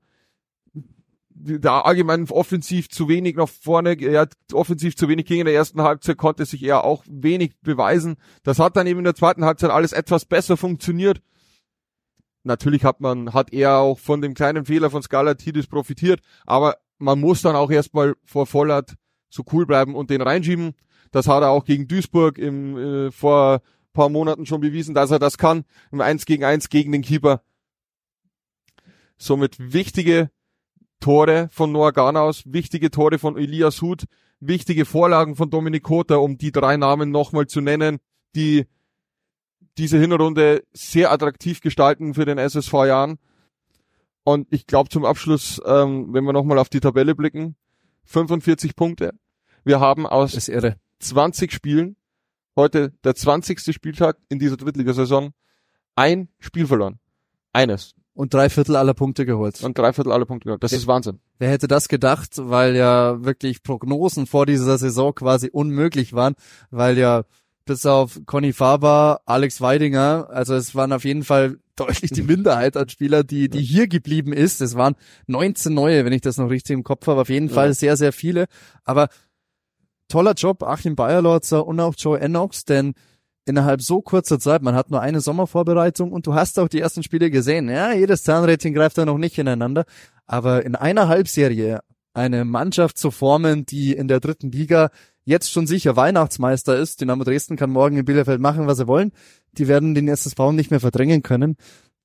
da 1.29 1.81
allgemein 1.81 2.27
offensiv 2.31 2.89
zu 2.89 3.07
wenig 3.07 3.35
nach 3.35 3.47
vorne, 3.47 3.93
er 4.01 4.21
hat 4.21 4.33
offensiv 4.51 4.95
zu 4.95 5.09
wenig 5.09 5.27
ging 5.27 5.41
in 5.41 5.45
der 5.45 5.53
ersten 5.53 5.83
Halbzeit, 5.83 6.17
konnte 6.17 6.45
sich 6.45 6.63
eher 6.63 6.83
auch 6.83 7.03
wenig 7.07 7.51
beweisen. 7.61 8.15
Das 8.41 8.57
hat 8.57 8.77
dann 8.77 8.87
eben 8.87 8.97
in 8.97 9.05
der 9.05 9.13
zweiten 9.13 9.45
Halbzeit 9.45 9.69
alles 9.69 9.93
etwas 9.93 10.25
besser 10.25 10.57
funktioniert 10.57 11.21
natürlich 12.43 12.83
hat 12.83 13.01
man, 13.01 13.33
hat 13.33 13.51
er 13.51 13.77
auch 13.77 13.99
von 13.99 14.21
dem 14.21 14.33
kleinen 14.33 14.65
Fehler 14.65 14.89
von 14.89 15.01
Skalatidis 15.01 15.67
profitiert, 15.67 16.21
aber 16.45 16.77
man 16.97 17.19
muss 17.19 17.41
dann 17.41 17.55
auch 17.55 17.71
erstmal 17.71 18.15
vor 18.23 18.45
Vollert 18.45 18.95
so 19.29 19.43
cool 19.51 19.65
bleiben 19.65 19.95
und 19.95 20.09
den 20.09 20.21
reinschieben. 20.21 20.73
Das 21.11 21.27
hat 21.27 21.43
er 21.43 21.49
auch 21.49 21.65
gegen 21.65 21.87
Duisburg 21.87 22.37
im, 22.37 22.77
äh, 22.77 23.11
vor 23.11 23.61
paar 23.93 24.09
Monaten 24.09 24.45
schon 24.45 24.61
bewiesen, 24.61 24.95
dass 24.95 25.11
er 25.11 25.19
das 25.19 25.37
kann. 25.37 25.63
Im 25.91 26.01
1 26.01 26.25
gegen 26.25 26.43
1 26.43 26.69
gegen 26.69 26.91
den 26.91 27.03
Keeper. 27.03 27.41
Somit 29.17 29.55
wichtige 29.59 30.31
Tore 30.99 31.47
von 31.51 31.71
Noah 31.71 31.93
Garnaus, 31.93 32.43
wichtige 32.45 32.89
Tore 32.89 33.19
von 33.19 33.37
Elias 33.37 33.81
Huth, 33.81 34.05
wichtige 34.39 34.85
Vorlagen 34.85 35.35
von 35.35 35.49
Dominik 35.49 35.83
Kota, 35.83 36.15
um 36.15 36.37
die 36.37 36.51
drei 36.51 36.77
Namen 36.77 37.11
nochmal 37.11 37.47
zu 37.47 37.61
nennen, 37.61 37.99
die 38.35 38.65
diese 39.77 39.97
Hinrunde 39.97 40.63
sehr 40.73 41.11
attraktiv 41.11 41.61
gestalten 41.61 42.13
für 42.13 42.25
den 42.25 42.37
SSV 42.37 42.73
Jahren. 42.85 43.17
Und 44.23 44.47
ich 44.51 44.67
glaube 44.67 44.89
zum 44.89 45.05
Abschluss, 45.05 45.61
ähm, 45.65 46.13
wenn 46.13 46.23
wir 46.23 46.33
nochmal 46.33 46.59
auf 46.59 46.69
die 46.69 46.79
Tabelle 46.79 47.15
blicken, 47.15 47.55
45 48.05 48.75
Punkte. 48.75 49.13
Wir 49.63 49.79
haben 49.79 50.05
aus 50.05 50.33
20 50.99 51.51
Spielen, 51.51 51.95
heute 52.55 52.93
der 53.03 53.15
20. 53.15 53.73
Spieltag 53.73 54.17
in 54.29 54.39
dieser 54.39 54.57
Drittligasaison, 54.57 55.33
ein 55.95 56.29
Spiel 56.39 56.67
verloren. 56.67 56.99
Eines. 57.51 57.93
Und 58.15 58.33
drei 58.33 58.49
Viertel 58.49 58.75
aller 58.75 58.93
Punkte 58.93 59.25
geholt. 59.25 59.63
Und 59.63 59.77
drei 59.77 59.91
Viertel 59.91 60.11
aller 60.11 60.25
Punkte 60.25 60.45
geholt. 60.45 60.63
Das 60.63 60.71
wer, 60.71 60.77
ist 60.77 60.87
Wahnsinn. 60.87 61.19
Wer 61.39 61.49
hätte 61.49 61.67
das 61.67 61.87
gedacht, 61.87 62.33
weil 62.37 62.75
ja 62.75 63.23
wirklich 63.23 63.63
Prognosen 63.63 64.27
vor 64.27 64.45
dieser 64.45 64.77
Saison 64.77 65.15
quasi 65.15 65.49
unmöglich 65.51 66.13
waren, 66.13 66.35
weil 66.69 66.97
ja 66.97 67.23
bis 67.65 67.85
auf 67.85 68.21
Conny 68.25 68.53
Faber, 68.53 69.21
Alex 69.25 69.61
Weidinger. 69.61 70.29
Also 70.29 70.55
es 70.55 70.75
waren 70.75 70.91
auf 70.91 71.05
jeden 71.05 71.23
Fall 71.23 71.57
deutlich 71.75 72.11
die 72.11 72.23
Minderheit 72.23 72.77
an 72.77 72.89
Spieler, 72.89 73.23
die, 73.23 73.49
die 73.49 73.61
hier 73.61 73.87
geblieben 73.87 74.33
ist. 74.33 74.61
Es 74.61 74.75
waren 74.75 74.95
19 75.27 75.73
neue, 75.73 76.05
wenn 76.05 76.13
ich 76.13 76.21
das 76.21 76.37
noch 76.37 76.49
richtig 76.49 76.73
im 76.73 76.83
Kopf 76.83 77.07
habe. 77.07 77.21
Auf 77.21 77.29
jeden 77.29 77.49
Fall 77.49 77.73
sehr, 77.73 77.97
sehr 77.97 78.13
viele. 78.13 78.45
Aber 78.83 79.09
toller 80.07 80.33
Job, 80.33 80.63
Achim 80.63 80.95
Bayerlotzer 80.95 81.65
und 81.65 81.79
auch 81.79 81.95
Joe 81.97 82.19
Enox, 82.19 82.65
denn 82.65 82.93
innerhalb 83.45 83.81
so 83.81 84.01
kurzer 84.01 84.39
Zeit, 84.39 84.61
man 84.61 84.75
hat 84.75 84.89
nur 84.89 85.01
eine 85.01 85.21
Sommervorbereitung 85.21 86.11
und 86.11 86.27
du 86.27 86.33
hast 86.33 86.59
auch 86.59 86.67
die 86.67 86.79
ersten 86.79 87.03
Spiele 87.03 87.29
gesehen. 87.29 87.69
Ja, 87.69 87.93
jedes 87.93 88.23
Zahnrädchen 88.23 88.73
greift 88.73 88.97
da 88.97 89.05
noch 89.05 89.17
nicht 89.17 89.37
ineinander. 89.37 89.85
Aber 90.25 90.65
in 90.65 90.75
einer 90.75 91.07
Halbserie 91.07 91.81
eine 92.13 92.45
Mannschaft 92.45 92.97
zu 92.97 93.11
formen, 93.11 93.65
die 93.65 93.93
in 93.93 94.07
der 94.07 94.19
dritten 94.19 94.51
Liga 94.51 94.91
jetzt 95.25 95.51
schon 95.51 95.67
sicher 95.67 95.95
Weihnachtsmeister 95.95 96.77
ist. 96.77 97.01
Dynamo 97.01 97.23
Dresden 97.23 97.55
kann 97.55 97.69
morgen 97.69 97.97
in 97.97 98.05
Bielefeld 98.05 98.41
machen, 98.41 98.67
was 98.67 98.77
sie 98.77 98.87
wollen. 98.87 99.11
Die 99.53 99.67
werden 99.67 99.95
den 99.95 100.07
SSV 100.07 100.51
nicht 100.51 100.71
mehr 100.71 100.79
verdrängen 100.79 101.23
können. 101.23 101.57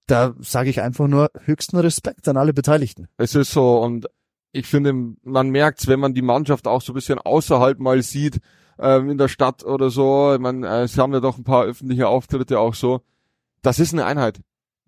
Da 0.07 0.35
sage 0.41 0.71
ich 0.71 0.81
einfach 0.81 1.07
nur 1.07 1.31
höchsten 1.45 1.77
Respekt 1.77 2.29
an 2.29 2.37
alle 2.37 2.55
Beteiligten. 2.55 3.09
Es 3.17 3.35
ist 3.35 3.53
so 3.53 3.79
und 3.83 4.07
ich 4.53 4.67
finde, 4.67 5.15
man 5.23 5.51
merkt's, 5.51 5.87
wenn 5.87 6.01
man 6.01 6.15
die 6.15 6.23
Mannschaft 6.23 6.67
auch 6.67 6.81
so 6.81 6.93
ein 6.93 6.95
bisschen 6.95 7.19
außerhalb 7.19 7.79
mal 7.79 8.03
sieht, 8.03 8.39
ähm, 8.79 9.11
in 9.11 9.19
der 9.19 9.29
Stadt 9.29 9.65
oder 9.65 9.91
so. 9.91 10.35
Ich 10.35 10.41
meine, 10.41 10.67
äh, 10.67 10.89
sie 10.89 11.01
haben 11.01 11.13
ja 11.13 11.21
doch 11.21 11.37
ein 11.37 11.45
paar 11.45 11.65
öffentliche 11.65 12.09
Auftritte 12.09 12.59
auch 12.59 12.75
so. 12.75 13.03
Das 13.63 13.79
ist 13.79 13.93
eine 13.93 14.07
Einheit. 14.07 14.41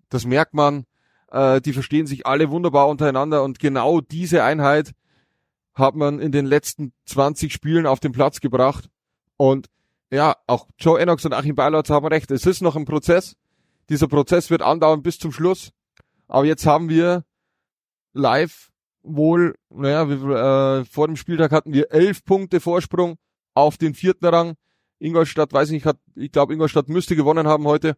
Das 0.09 0.25
merkt 0.25 0.53
man. 0.53 0.85
Äh, 1.31 1.61
die 1.61 1.73
verstehen 1.73 2.07
sich 2.07 2.25
alle 2.25 2.49
wunderbar 2.49 2.87
untereinander 2.87 3.43
und 3.43 3.59
genau 3.59 4.01
diese 4.01 4.43
Einheit 4.43 4.91
hat 5.73 5.95
man 5.95 6.19
in 6.19 6.31
den 6.31 6.45
letzten 6.45 6.93
20 7.05 7.51
Spielen 7.53 7.85
auf 7.87 7.99
den 7.99 8.11
Platz 8.11 8.41
gebracht. 8.41 8.89
Und 9.37 9.67
ja, 10.11 10.35
auch 10.47 10.67
Joe 10.77 10.99
Enox 10.99 11.25
und 11.25 11.33
Achim 11.33 11.55
Beilatz 11.55 11.89
haben 11.89 12.05
recht. 12.07 12.31
Es 12.31 12.45
ist 12.45 12.61
noch 12.61 12.75
ein 12.75 12.85
Prozess. 12.85 13.35
Dieser 13.89 14.07
Prozess 14.07 14.49
wird 14.49 14.61
andauern 14.61 15.01
bis 15.01 15.17
zum 15.19 15.31
Schluss. 15.31 15.71
Aber 16.27 16.45
jetzt 16.45 16.65
haben 16.65 16.89
wir 16.89 17.23
live 18.13 18.71
wohl, 19.03 19.55
naja, 19.69 20.07
wir, 20.09 20.81
äh, 20.81 20.85
vor 20.85 21.07
dem 21.07 21.15
Spieltag 21.15 21.51
hatten 21.51 21.73
wir 21.73 21.91
elf 21.91 22.23
Punkte 22.23 22.59
Vorsprung 22.59 23.17
auf 23.53 23.77
den 23.77 23.93
vierten 23.93 24.25
Rang. 24.25 24.55
Ingolstadt, 24.99 25.51
weiß 25.51 25.69
ich 25.69 25.73
nicht, 25.73 25.85
hat, 25.85 25.97
ich 26.15 26.31
glaube, 26.31 26.53
Ingolstadt 26.53 26.87
müsste 26.87 27.15
gewonnen 27.15 27.47
haben 27.47 27.65
heute. 27.65 27.97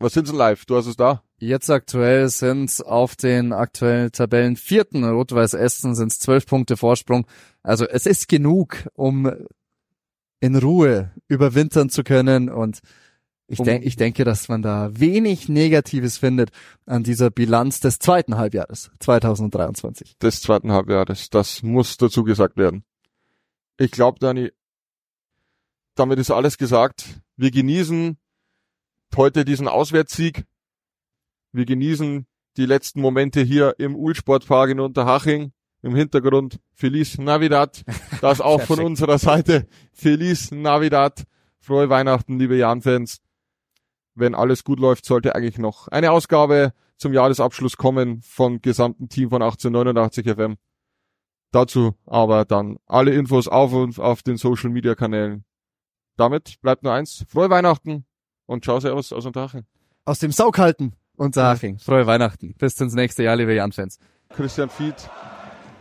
Was 0.00 0.12
sind's 0.12 0.30
denn 0.30 0.38
live? 0.38 0.64
Du 0.64 0.76
hast 0.76 0.86
es 0.86 0.96
da? 0.96 1.22
Jetzt 1.38 1.70
aktuell 1.70 2.28
sind 2.28 2.84
auf 2.86 3.16
den 3.16 3.52
aktuellen 3.52 4.12
Tabellen 4.12 4.56
vierten 4.56 5.04
Rot-Weiß 5.04 5.54
Essen 5.54 5.94
sind 5.94 6.12
es 6.12 6.18
zwölf 6.20 6.46
Punkte 6.46 6.76
Vorsprung. 6.76 7.26
Also 7.62 7.86
es 7.86 8.06
ist 8.06 8.28
genug, 8.28 8.88
um 8.94 9.32
in 10.40 10.56
Ruhe 10.56 11.12
überwintern 11.26 11.90
zu 11.90 12.04
können 12.04 12.48
und 12.48 12.80
ich, 13.50 13.60
denk, 13.60 13.84
ich 13.84 13.96
denke, 13.96 14.24
dass 14.24 14.48
man 14.48 14.60
da 14.60 14.90
wenig 14.92 15.48
Negatives 15.48 16.18
findet 16.18 16.50
an 16.84 17.02
dieser 17.02 17.30
Bilanz 17.30 17.80
des 17.80 17.98
zweiten 17.98 18.36
Halbjahres 18.36 18.90
2023. 19.00 20.18
Des 20.18 20.42
zweiten 20.42 20.70
Halbjahres, 20.70 21.30
das 21.30 21.62
muss 21.62 21.96
dazu 21.96 22.24
gesagt 22.24 22.58
werden. 22.58 22.84
Ich 23.78 23.90
glaube, 23.90 24.18
Dani, 24.18 24.52
damit 25.94 26.18
ist 26.18 26.30
alles 26.30 26.58
gesagt. 26.58 27.20
Wir 27.36 27.50
genießen 27.50 28.18
heute 29.16 29.44
diesen 29.44 29.68
Auswärtssieg. 29.68 30.44
Wir 31.52 31.64
genießen 31.64 32.26
die 32.56 32.66
letzten 32.66 33.00
Momente 33.00 33.40
hier 33.40 33.74
im 33.78 33.96
Ulsportpark 33.96 34.70
in 34.70 34.80
Unterhaching. 34.80 35.52
Im 35.80 35.94
Hintergrund 35.94 36.58
Feliz 36.72 37.18
Navidad. 37.18 37.84
Das 38.20 38.40
auch 38.40 38.62
von 38.62 38.80
unserer 38.80 39.18
Seite. 39.18 39.68
Feliz 39.92 40.50
Navidad. 40.50 41.24
Frohe 41.60 41.88
Weihnachten, 41.88 42.38
liebe 42.38 42.56
Jan-Fans 42.56 43.20
wenn 44.18 44.34
alles 44.34 44.64
gut 44.64 44.80
läuft, 44.80 45.04
sollte 45.04 45.34
eigentlich 45.34 45.58
noch 45.58 45.88
eine 45.88 46.10
Ausgabe 46.10 46.72
zum 46.96 47.12
Jahresabschluss 47.12 47.76
kommen 47.76 48.20
vom 48.22 48.60
gesamten 48.60 49.08
Team 49.08 49.30
von 49.30 49.42
1889 49.42 50.26
FM. 50.26 50.56
Dazu 51.52 51.94
aber 52.04 52.44
dann 52.44 52.78
alle 52.86 53.14
Infos 53.14 53.48
auf 53.48 53.72
und 53.72 53.98
auf 53.98 54.22
den 54.22 54.36
Social 54.36 54.70
Media 54.70 54.94
Kanälen. 54.94 55.44
Damit 56.16 56.60
bleibt 56.60 56.82
nur 56.82 56.92
eins. 56.92 57.24
Frohe 57.28 57.48
Weihnachten 57.48 58.04
und 58.48 58.64
ciao 58.64 58.80
servus 58.80 59.12
aus 59.12 59.24
Unterhaching. 59.26 59.64
Aus 60.04 60.18
dem 60.18 60.32
Saughalten 60.32 60.94
Unterhaching. 61.16 61.78
Frohe 61.78 62.06
Weihnachten. 62.06 62.54
Bis 62.58 62.80
ins 62.80 62.94
nächste 62.94 63.24
Jahr, 63.24 63.36
liebe 63.36 63.54
Jan-Fans. 63.54 63.98
Christian 64.34 64.70
Fied 64.70 64.94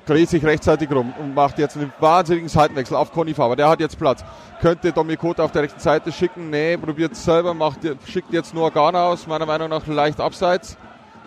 dreht 0.05 0.29
sich 0.29 0.43
rechtzeitig 0.43 0.89
rum 0.91 1.13
und 1.19 1.33
macht 1.33 1.59
jetzt 1.59 1.77
einen 1.77 1.91
wahnsinnigen 1.99 2.49
Seitenwechsel 2.49 2.97
auf 2.97 3.11
Conny 3.11 3.33
Faber. 3.33 3.55
Der 3.55 3.69
hat 3.69 3.79
jetzt 3.79 3.97
Platz. 3.97 4.23
Könnte 4.61 4.91
Domikota 4.91 5.43
auf 5.43 5.51
der 5.51 5.63
rechten 5.63 5.79
Seite 5.79 6.11
schicken. 6.11 6.49
Nee, 6.49 6.77
probiert 6.77 7.13
es 7.13 7.23
selber, 7.23 7.53
macht, 7.53 7.79
schickt 8.07 8.33
jetzt 8.33 8.53
nur 8.53 8.71
Garner 8.71 9.03
aus. 9.03 9.27
Meiner 9.27 9.45
Meinung 9.45 9.69
nach 9.69 9.85
leicht 9.87 10.19
abseits. 10.19 10.77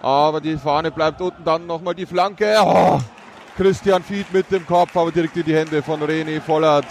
Aber 0.02 0.40
die 0.40 0.56
Fahne 0.56 0.90
bleibt 0.90 1.20
unten. 1.20 1.44
Dann 1.44 1.66
nochmal 1.66 1.94
die 1.94 2.06
Flanke. 2.06 2.56
Oh, 2.62 2.98
Christian 3.56 4.02
Fied 4.02 4.32
mit 4.32 4.50
dem 4.50 4.66
Kopf, 4.66 4.96
aber 4.96 5.12
direkt 5.12 5.36
in 5.36 5.44
die 5.44 5.54
Hände 5.54 5.82
von 5.82 6.02
René 6.02 6.40
Vollert. 6.40 6.86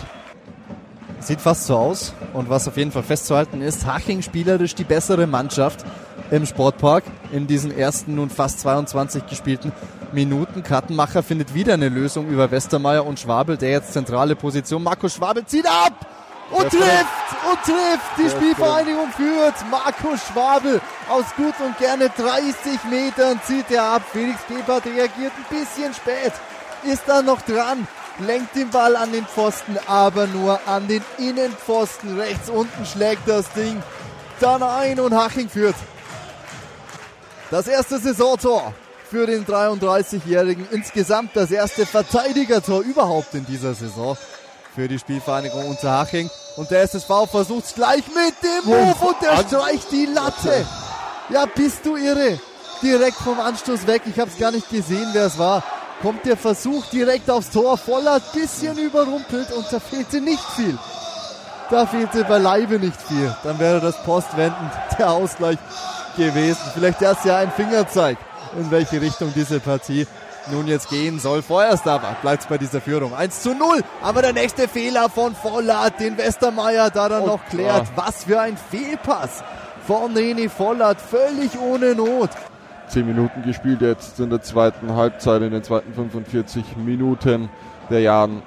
Sieht 1.19 1.41
fast 1.41 1.65
so 1.65 1.75
aus. 1.75 2.13
Und 2.33 2.49
was 2.49 2.67
auf 2.67 2.77
jeden 2.77 2.91
Fall 2.91 3.03
festzuhalten 3.03 3.61
ist, 3.61 3.85
Haching 3.85 4.21
spielerisch 4.21 4.75
die 4.75 4.83
bessere 4.83 5.27
Mannschaft 5.27 5.85
im 6.31 6.45
Sportpark 6.45 7.03
in 7.31 7.47
diesen 7.47 7.75
ersten 7.75 8.15
nun 8.15 8.29
fast 8.29 8.61
22 8.61 9.25
gespielten 9.25 9.71
Minuten. 10.11 10.63
Kartenmacher 10.63 11.23
findet 11.23 11.53
wieder 11.53 11.73
eine 11.73 11.89
Lösung 11.89 12.27
über 12.27 12.51
Westermeier 12.51 13.05
und 13.05 13.19
Schwabel, 13.19 13.57
der 13.57 13.71
jetzt 13.71 13.93
zentrale 13.93 14.35
Position. 14.35 14.83
Markus 14.83 15.15
Schwabel 15.15 15.45
zieht 15.45 15.67
ab 15.67 16.07
und 16.51 16.69
trifft 16.69 17.29
und 17.49 17.63
trifft. 17.63 18.17
Die 18.17 18.29
Spielvereinigung 18.29 19.09
führt. 19.11 19.55
Markus 19.69 20.19
Schwabel 20.31 20.81
aus 21.09 21.25
gut 21.35 21.53
und 21.65 21.77
gerne 21.77 22.09
30 22.09 22.83
Metern 22.89 23.39
zieht 23.45 23.69
er 23.71 23.83
ab. 23.83 24.03
Felix 24.11 24.39
Gebhardt 24.47 24.85
reagiert 24.85 25.33
ein 25.37 25.57
bisschen 25.57 25.93
spät. 25.93 26.33
Ist 26.83 27.03
da 27.07 27.21
noch 27.21 27.41
dran. 27.41 27.87
Lenkt 28.19 28.55
den 28.55 28.69
Ball 28.69 28.95
an 28.95 29.11
den 29.11 29.25
Pfosten, 29.25 29.77
aber 29.87 30.27
nur 30.27 30.59
an 30.67 30.87
den 30.87 31.03
Innenpfosten. 31.17 32.19
Rechts 32.19 32.49
unten 32.49 32.85
schlägt 32.85 33.27
das 33.27 33.49
Ding 33.53 33.81
dann 34.39 34.63
ein 34.63 34.99
und 34.99 35.13
Haching 35.13 35.49
führt. 35.49 35.75
Das 37.51 37.67
erste 37.67 37.99
Saisontor 37.99 38.73
für 39.09 39.25
den 39.25 39.45
33-Jährigen. 39.45 40.67
Insgesamt 40.71 41.35
das 41.35 41.51
erste 41.51 41.85
Verteidigertor 41.85 42.81
überhaupt 42.81 43.33
in 43.33 43.45
dieser 43.45 43.73
Saison 43.73 44.17
für 44.75 44.87
die 44.87 44.99
Spielvereinigung 44.99 45.67
Unterhaching. 45.67 46.29
Und 46.57 46.69
der 46.71 46.83
SSV 46.83 47.09
versucht 47.29 47.65
es 47.65 47.73
gleich 47.73 48.03
mit 48.07 48.35
dem 48.43 48.71
Wurf 48.71 49.01
und 49.01 49.15
der 49.21 49.37
streicht 49.37 49.91
die 49.91 50.05
Latte. 50.05 50.65
Ja, 51.29 51.45
bist 51.45 51.85
du 51.85 51.95
irre. 51.95 52.39
Direkt 52.81 53.17
vom 53.17 53.39
Anstoß 53.39 53.87
weg. 53.87 54.03
Ich 54.05 54.19
habe 54.19 54.29
es 54.29 54.37
gar 54.37 54.51
nicht 54.51 54.69
gesehen, 54.69 55.09
wer 55.13 55.25
es 55.25 55.37
war. 55.37 55.63
Kommt 56.01 56.25
der 56.25 56.37
Versuch 56.37 56.85
direkt 56.87 57.29
aufs 57.29 57.49
Tor. 57.49 57.77
Voller 57.77 58.21
bisschen 58.33 58.77
überrumpelt 58.77 59.51
und 59.51 59.65
da 59.71 59.79
fehlte 59.79 60.21
nicht 60.21 60.43
viel. 60.55 60.77
Da 61.69 61.85
fehlte 61.85 62.23
beileibe 62.23 62.79
nicht 62.79 62.99
viel. 63.01 63.35
Dann 63.43 63.59
wäre 63.59 63.79
das 63.81 64.01
postwendend 64.03 64.71
der 64.97 65.11
Ausgleich 65.11 65.57
gewesen. 66.15 66.61
Vielleicht 66.73 67.01
erst 67.01 67.25
ja 67.25 67.37
ein 67.37 67.51
Fingerzeig, 67.51 68.17
in 68.57 68.71
welche 68.71 69.01
Richtung 69.01 69.31
diese 69.35 69.59
Partie 69.59 70.07
nun 70.51 70.67
jetzt 70.67 70.89
gehen 70.89 71.19
soll. 71.19 71.41
Vorerst 71.41 71.87
aber 71.87 72.15
bleibt 72.21 72.43
es 72.43 72.49
bei 72.49 72.57
dieser 72.57 72.81
Führung. 72.81 73.13
1 73.13 73.41
zu 73.41 73.53
0. 73.53 73.83
Aber 74.01 74.21
der 74.21 74.33
nächste 74.33 74.67
Fehler 74.67 75.09
von 75.09 75.35
Vollert, 75.35 75.99
den 75.99 76.17
Westermeier 76.17 76.89
da 76.89 77.09
dann 77.09 77.23
oh, 77.23 77.27
noch 77.27 77.45
klärt. 77.49 77.87
Ja. 77.87 77.91
Was 77.95 78.23
für 78.23 78.39
ein 78.39 78.57
Fehlpass 78.57 79.43
von 79.85 80.15
René 80.15 80.49
Vollert. 80.49 80.99
Völlig 81.01 81.59
ohne 81.59 81.93
Not. 81.93 82.29
Zehn 82.89 83.05
Minuten 83.05 83.43
gespielt 83.43 83.81
jetzt 83.81 84.19
in 84.19 84.31
der 84.31 84.41
zweiten 84.41 84.95
Halbzeit, 84.95 85.43
in 85.43 85.51
den 85.51 85.63
zweiten 85.63 85.93
45 85.93 86.75
Minuten 86.77 87.47
der 87.91 88.01
Jahren. 88.01 88.41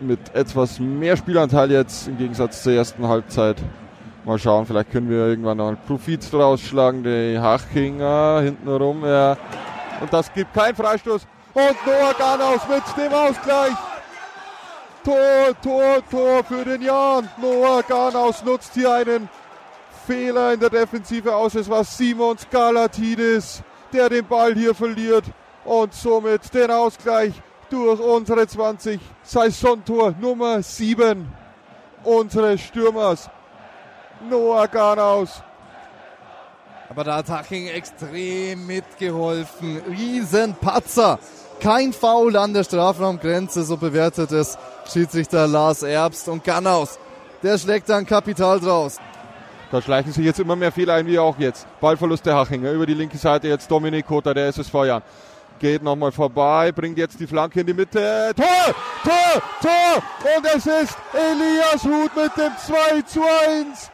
Mit 0.00 0.34
etwas 0.34 0.78
mehr 0.78 1.16
Spielanteil 1.16 1.72
jetzt 1.72 2.06
im 2.06 2.18
Gegensatz 2.18 2.62
zur 2.62 2.72
ersten 2.72 3.06
Halbzeit. 3.08 3.56
Mal 4.24 4.38
schauen, 4.38 4.64
vielleicht 4.66 4.92
können 4.92 5.10
wir 5.10 5.26
irgendwann 5.26 5.56
noch 5.56 5.68
einen 5.68 5.76
Profit 5.76 6.32
draus 6.32 6.60
schlagen. 6.60 7.02
Die 7.02 7.36
Hachinger 7.36 8.42
hinten 8.44 8.68
rum, 8.68 9.04
ja. 9.04 9.36
Und 10.00 10.12
das 10.12 10.32
gibt 10.32 10.54
keinen 10.54 10.76
Freistoß. 10.76 11.26
Und 11.54 11.76
Noah 11.86 12.14
Ganaus 12.16 12.60
mit 12.68 12.82
dem 12.96 13.12
Ausgleich. 13.12 13.72
Tor, 15.04 15.60
Tor, 15.60 15.96
Tor 16.08 16.44
für 16.44 16.64
den 16.64 16.82
Jan. 16.82 17.28
Noah 17.40 17.82
Ganaus 17.82 18.44
nutzt 18.44 18.74
hier 18.74 18.92
einen 18.92 19.28
Fehler 20.12 20.52
in 20.52 20.60
der 20.60 20.68
Defensive 20.68 21.34
aus. 21.34 21.54
Es 21.54 21.70
war 21.70 21.84
Simons 21.84 22.46
Galatidis, 22.50 23.62
der 23.94 24.10
den 24.10 24.26
Ball 24.26 24.54
hier 24.54 24.74
verliert 24.74 25.24
und 25.64 25.94
somit 25.94 26.52
den 26.52 26.70
Ausgleich 26.70 27.32
durch 27.70 27.98
unsere 27.98 28.46
20 28.46 29.00
Saisontor 29.22 30.14
Nummer 30.20 30.62
7 30.62 31.26
unseres 32.04 32.60
Stürmers 32.60 33.30
Noah 34.28 34.68
Garnaus. 34.68 35.42
Aber 36.90 37.04
da 37.04 37.16
hat 37.16 37.30
Haching 37.30 37.68
extrem 37.68 38.66
mitgeholfen. 38.66 39.80
Riesenpatzer. 39.88 41.18
Kein 41.58 41.94
Foul 41.94 42.36
an 42.36 42.52
der 42.52 42.64
Strafraumgrenze, 42.64 43.62
so 43.64 43.78
bewertet 43.78 44.30
es 44.32 44.58
Schiedsrichter 44.92 45.46
Lars 45.46 45.82
Erbst 45.82 46.28
und 46.28 46.44
Gannaus. 46.44 46.98
Der 47.42 47.56
schlägt 47.56 47.88
dann 47.88 48.04
Kapital 48.04 48.60
draus. 48.60 48.98
Da 49.72 49.80
schleichen 49.80 50.12
sich 50.12 50.26
jetzt 50.26 50.38
immer 50.38 50.54
mehr 50.54 50.70
Fehler 50.70 50.94
ein, 50.94 51.06
wie 51.06 51.18
auch 51.18 51.38
jetzt. 51.38 51.66
Ballverlust 51.80 52.26
der 52.26 52.36
Hachinger. 52.36 52.72
Über 52.72 52.84
die 52.84 52.92
linke 52.92 53.16
Seite 53.16 53.48
jetzt 53.48 53.70
Dominik 53.70 54.06
Kota, 54.06 54.34
der 54.34 54.48
SSV 54.48 54.74
Jan. 54.84 55.02
Geht 55.58 55.82
nochmal 55.82 56.12
vorbei, 56.12 56.70
bringt 56.72 56.98
jetzt 56.98 57.18
die 57.18 57.26
Flanke 57.26 57.60
in 57.60 57.66
die 57.66 57.72
Mitte. 57.72 58.34
Tor! 58.36 58.74
Tor! 59.02 59.42
Tor! 59.62 60.02
Und 60.36 60.44
es 60.44 60.66
ist 60.66 60.98
Elias 61.14 61.84
Huth 61.84 62.14
mit 62.14 62.36
dem 62.36 62.52
2 62.66 63.00
zu 63.06 63.22
1. 63.22 63.90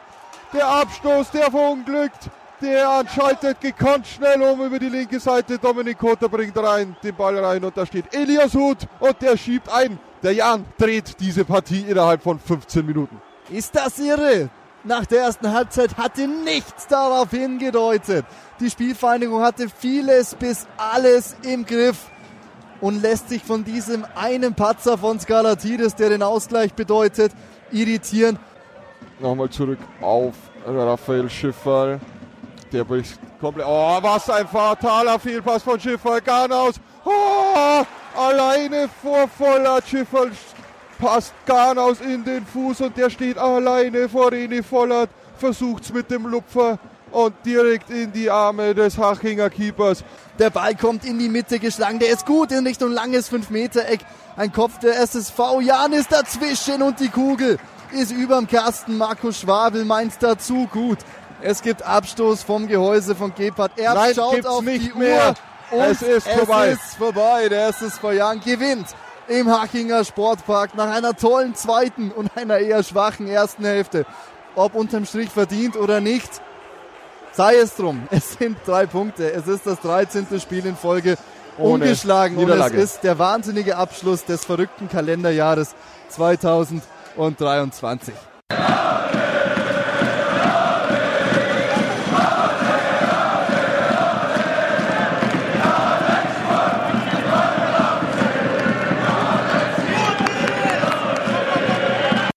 Der 0.51 0.67
Abstoß, 0.67 1.31
der 1.31 1.49
verunglückt. 1.49 2.29
Der 2.61 3.05
schaltet 3.15 3.61
gekonnt 3.61 4.05
schnell 4.05 4.41
um 4.41 4.61
über 4.61 4.79
die 4.79 4.89
linke 4.89 5.17
Seite. 5.17 5.57
Dominik 5.59 5.97
Kota 5.97 6.27
bringt 6.27 6.57
rein, 6.57 6.97
den 7.01 7.15
Ball 7.15 7.39
rein 7.39 7.63
und 7.63 7.77
da 7.77 7.85
steht 7.85 8.13
Elias 8.13 8.53
Huth 8.53 8.85
und 8.99 9.21
der 9.21 9.37
schiebt 9.37 9.69
ein. 9.71 9.97
Der 10.21 10.33
Jan 10.33 10.65
dreht 10.77 11.17
diese 11.21 11.45
Partie 11.45 11.85
innerhalb 11.87 12.21
von 12.21 12.37
15 12.37 12.85
Minuten. 12.85 13.21
Ist 13.49 13.73
das 13.73 13.97
irre? 13.97 14.49
Nach 14.83 15.05
der 15.05 15.23
ersten 15.23 15.51
Halbzeit 15.51 15.97
hatte 15.97 16.27
nichts 16.27 16.87
darauf 16.87 17.31
hingedeutet. 17.31 18.25
Die 18.59 18.69
Spielvereinigung 18.69 19.41
hatte 19.41 19.67
vieles 19.69 20.35
bis 20.35 20.67
alles 20.77 21.35
im 21.43 21.65
Griff 21.65 21.97
und 22.81 23.01
lässt 23.01 23.29
sich 23.29 23.43
von 23.43 23.65
diesem 23.65 24.05
einen 24.15 24.55
Patzer 24.55 24.97
von 24.97 25.19
Skalatidis, 25.19 25.95
der 25.95 26.09
den 26.09 26.23
Ausgleich 26.23 26.73
bedeutet, 26.73 27.33
irritieren 27.71 28.39
nochmal 29.19 29.49
zurück 29.49 29.79
auf 30.01 30.33
Raphael 30.65 31.29
Schiffer. 31.29 31.99
Der 32.71 32.83
bricht 32.83 33.19
komplett. 33.39 33.65
Oh, 33.67 33.97
was 34.01 34.29
ein 34.29 34.47
fataler 34.47 35.19
Fehlpass 35.19 35.63
von 35.63 35.79
Schiffer. 35.79 36.21
Garnaus. 36.21 36.75
Oh, 37.03 37.83
alleine 38.15 38.89
vor 39.01 39.27
Vollert. 39.27 39.87
Schiffer 39.87 40.27
passt 40.99 41.33
Garnaus 41.45 42.01
in 42.01 42.23
den 42.23 42.45
Fuß 42.45 42.81
und 42.81 42.97
der 42.97 43.09
steht 43.09 43.37
alleine 43.37 44.09
vor 44.09 44.31
René 44.31 44.61
Vollert. 44.61 45.09
Versucht's 45.37 45.91
mit 45.93 46.11
dem 46.11 46.27
Lupfer 46.27 46.77
und 47.11 47.33
direkt 47.45 47.89
in 47.89 48.11
die 48.11 48.29
Arme 48.29 48.75
des 48.75 48.97
Hachinger 48.97 49.49
Keepers. 49.49 50.03
Der 50.37 50.49
Ball 50.49 50.75
kommt 50.75 51.05
in 51.05 51.17
die 51.17 51.29
Mitte 51.29 51.59
geschlagen. 51.59 51.99
Der 51.99 52.09
ist 52.09 52.25
gut 52.25 52.51
in 52.51 52.67
Richtung 52.67 52.91
langes 52.91 53.31
5-Meter-Eck. 53.31 54.01
Ein 54.35 54.51
Kopf 54.51 54.79
der 54.79 54.99
SSV. 54.99 55.39
Jan 55.61 55.93
ist 55.93 56.11
dazwischen 56.11 56.81
und 56.81 56.99
die 56.99 57.09
Kugel 57.09 57.57
ist 57.91 58.11
überm 58.11 58.47
Kasten. 58.47 58.97
Markus 58.97 59.39
Schwabel 59.39 59.85
meint 59.85 60.13
dazu 60.19 60.67
gut. 60.71 60.99
Es 61.41 61.61
gibt 61.61 61.81
Abstoß 61.83 62.43
vom 62.43 62.67
Gehäuse 62.67 63.15
von 63.15 63.33
Gebhardt. 63.33 63.71
Er 63.77 63.93
Nein, 63.93 64.13
schaut 64.13 64.45
auf 64.45 64.61
nicht 64.61 64.93
die 64.93 64.97
mehr. 64.97 65.35
Uhr. 65.71 65.79
Und 65.79 65.85
es 65.85 66.01
ist 66.01 66.27
vorbei. 66.27 66.69
Es 66.69 66.79
ist 66.79 66.95
vorbei. 66.97 67.47
Der 67.47 67.69
SSV 67.69 68.03
Jan 68.13 68.41
gewinnt 68.41 68.87
im 69.29 69.49
Hachinger 69.49 70.03
Sportpark 70.03 70.75
nach 70.75 70.89
einer 70.89 71.15
tollen 71.15 71.55
zweiten 71.55 72.11
und 72.11 72.29
einer 72.35 72.57
eher 72.57 72.83
schwachen 72.83 73.27
ersten 73.27 73.63
Hälfte. 73.63 74.05
Ob 74.55 74.75
unterm 74.75 75.05
Strich 75.05 75.29
verdient 75.29 75.77
oder 75.77 76.01
nicht, 76.01 76.29
sei 77.31 77.55
es 77.55 77.75
drum. 77.75 78.07
Es 78.11 78.33
sind 78.33 78.57
drei 78.65 78.85
Punkte. 78.85 79.31
Es 79.31 79.47
ist 79.47 79.65
das 79.65 79.79
13. 79.81 80.27
Spiel 80.39 80.65
in 80.65 80.75
Folge 80.75 81.17
Ohne 81.57 81.85
ungeschlagen 81.85 82.37
und 82.37 82.49
es 82.49 82.71
ist 82.71 83.03
der 83.03 83.19
wahnsinnige 83.19 83.77
Abschluss 83.77 84.25
des 84.25 84.43
verrückten 84.45 84.89
Kalenderjahres 84.89 85.75
2023. 86.09 88.13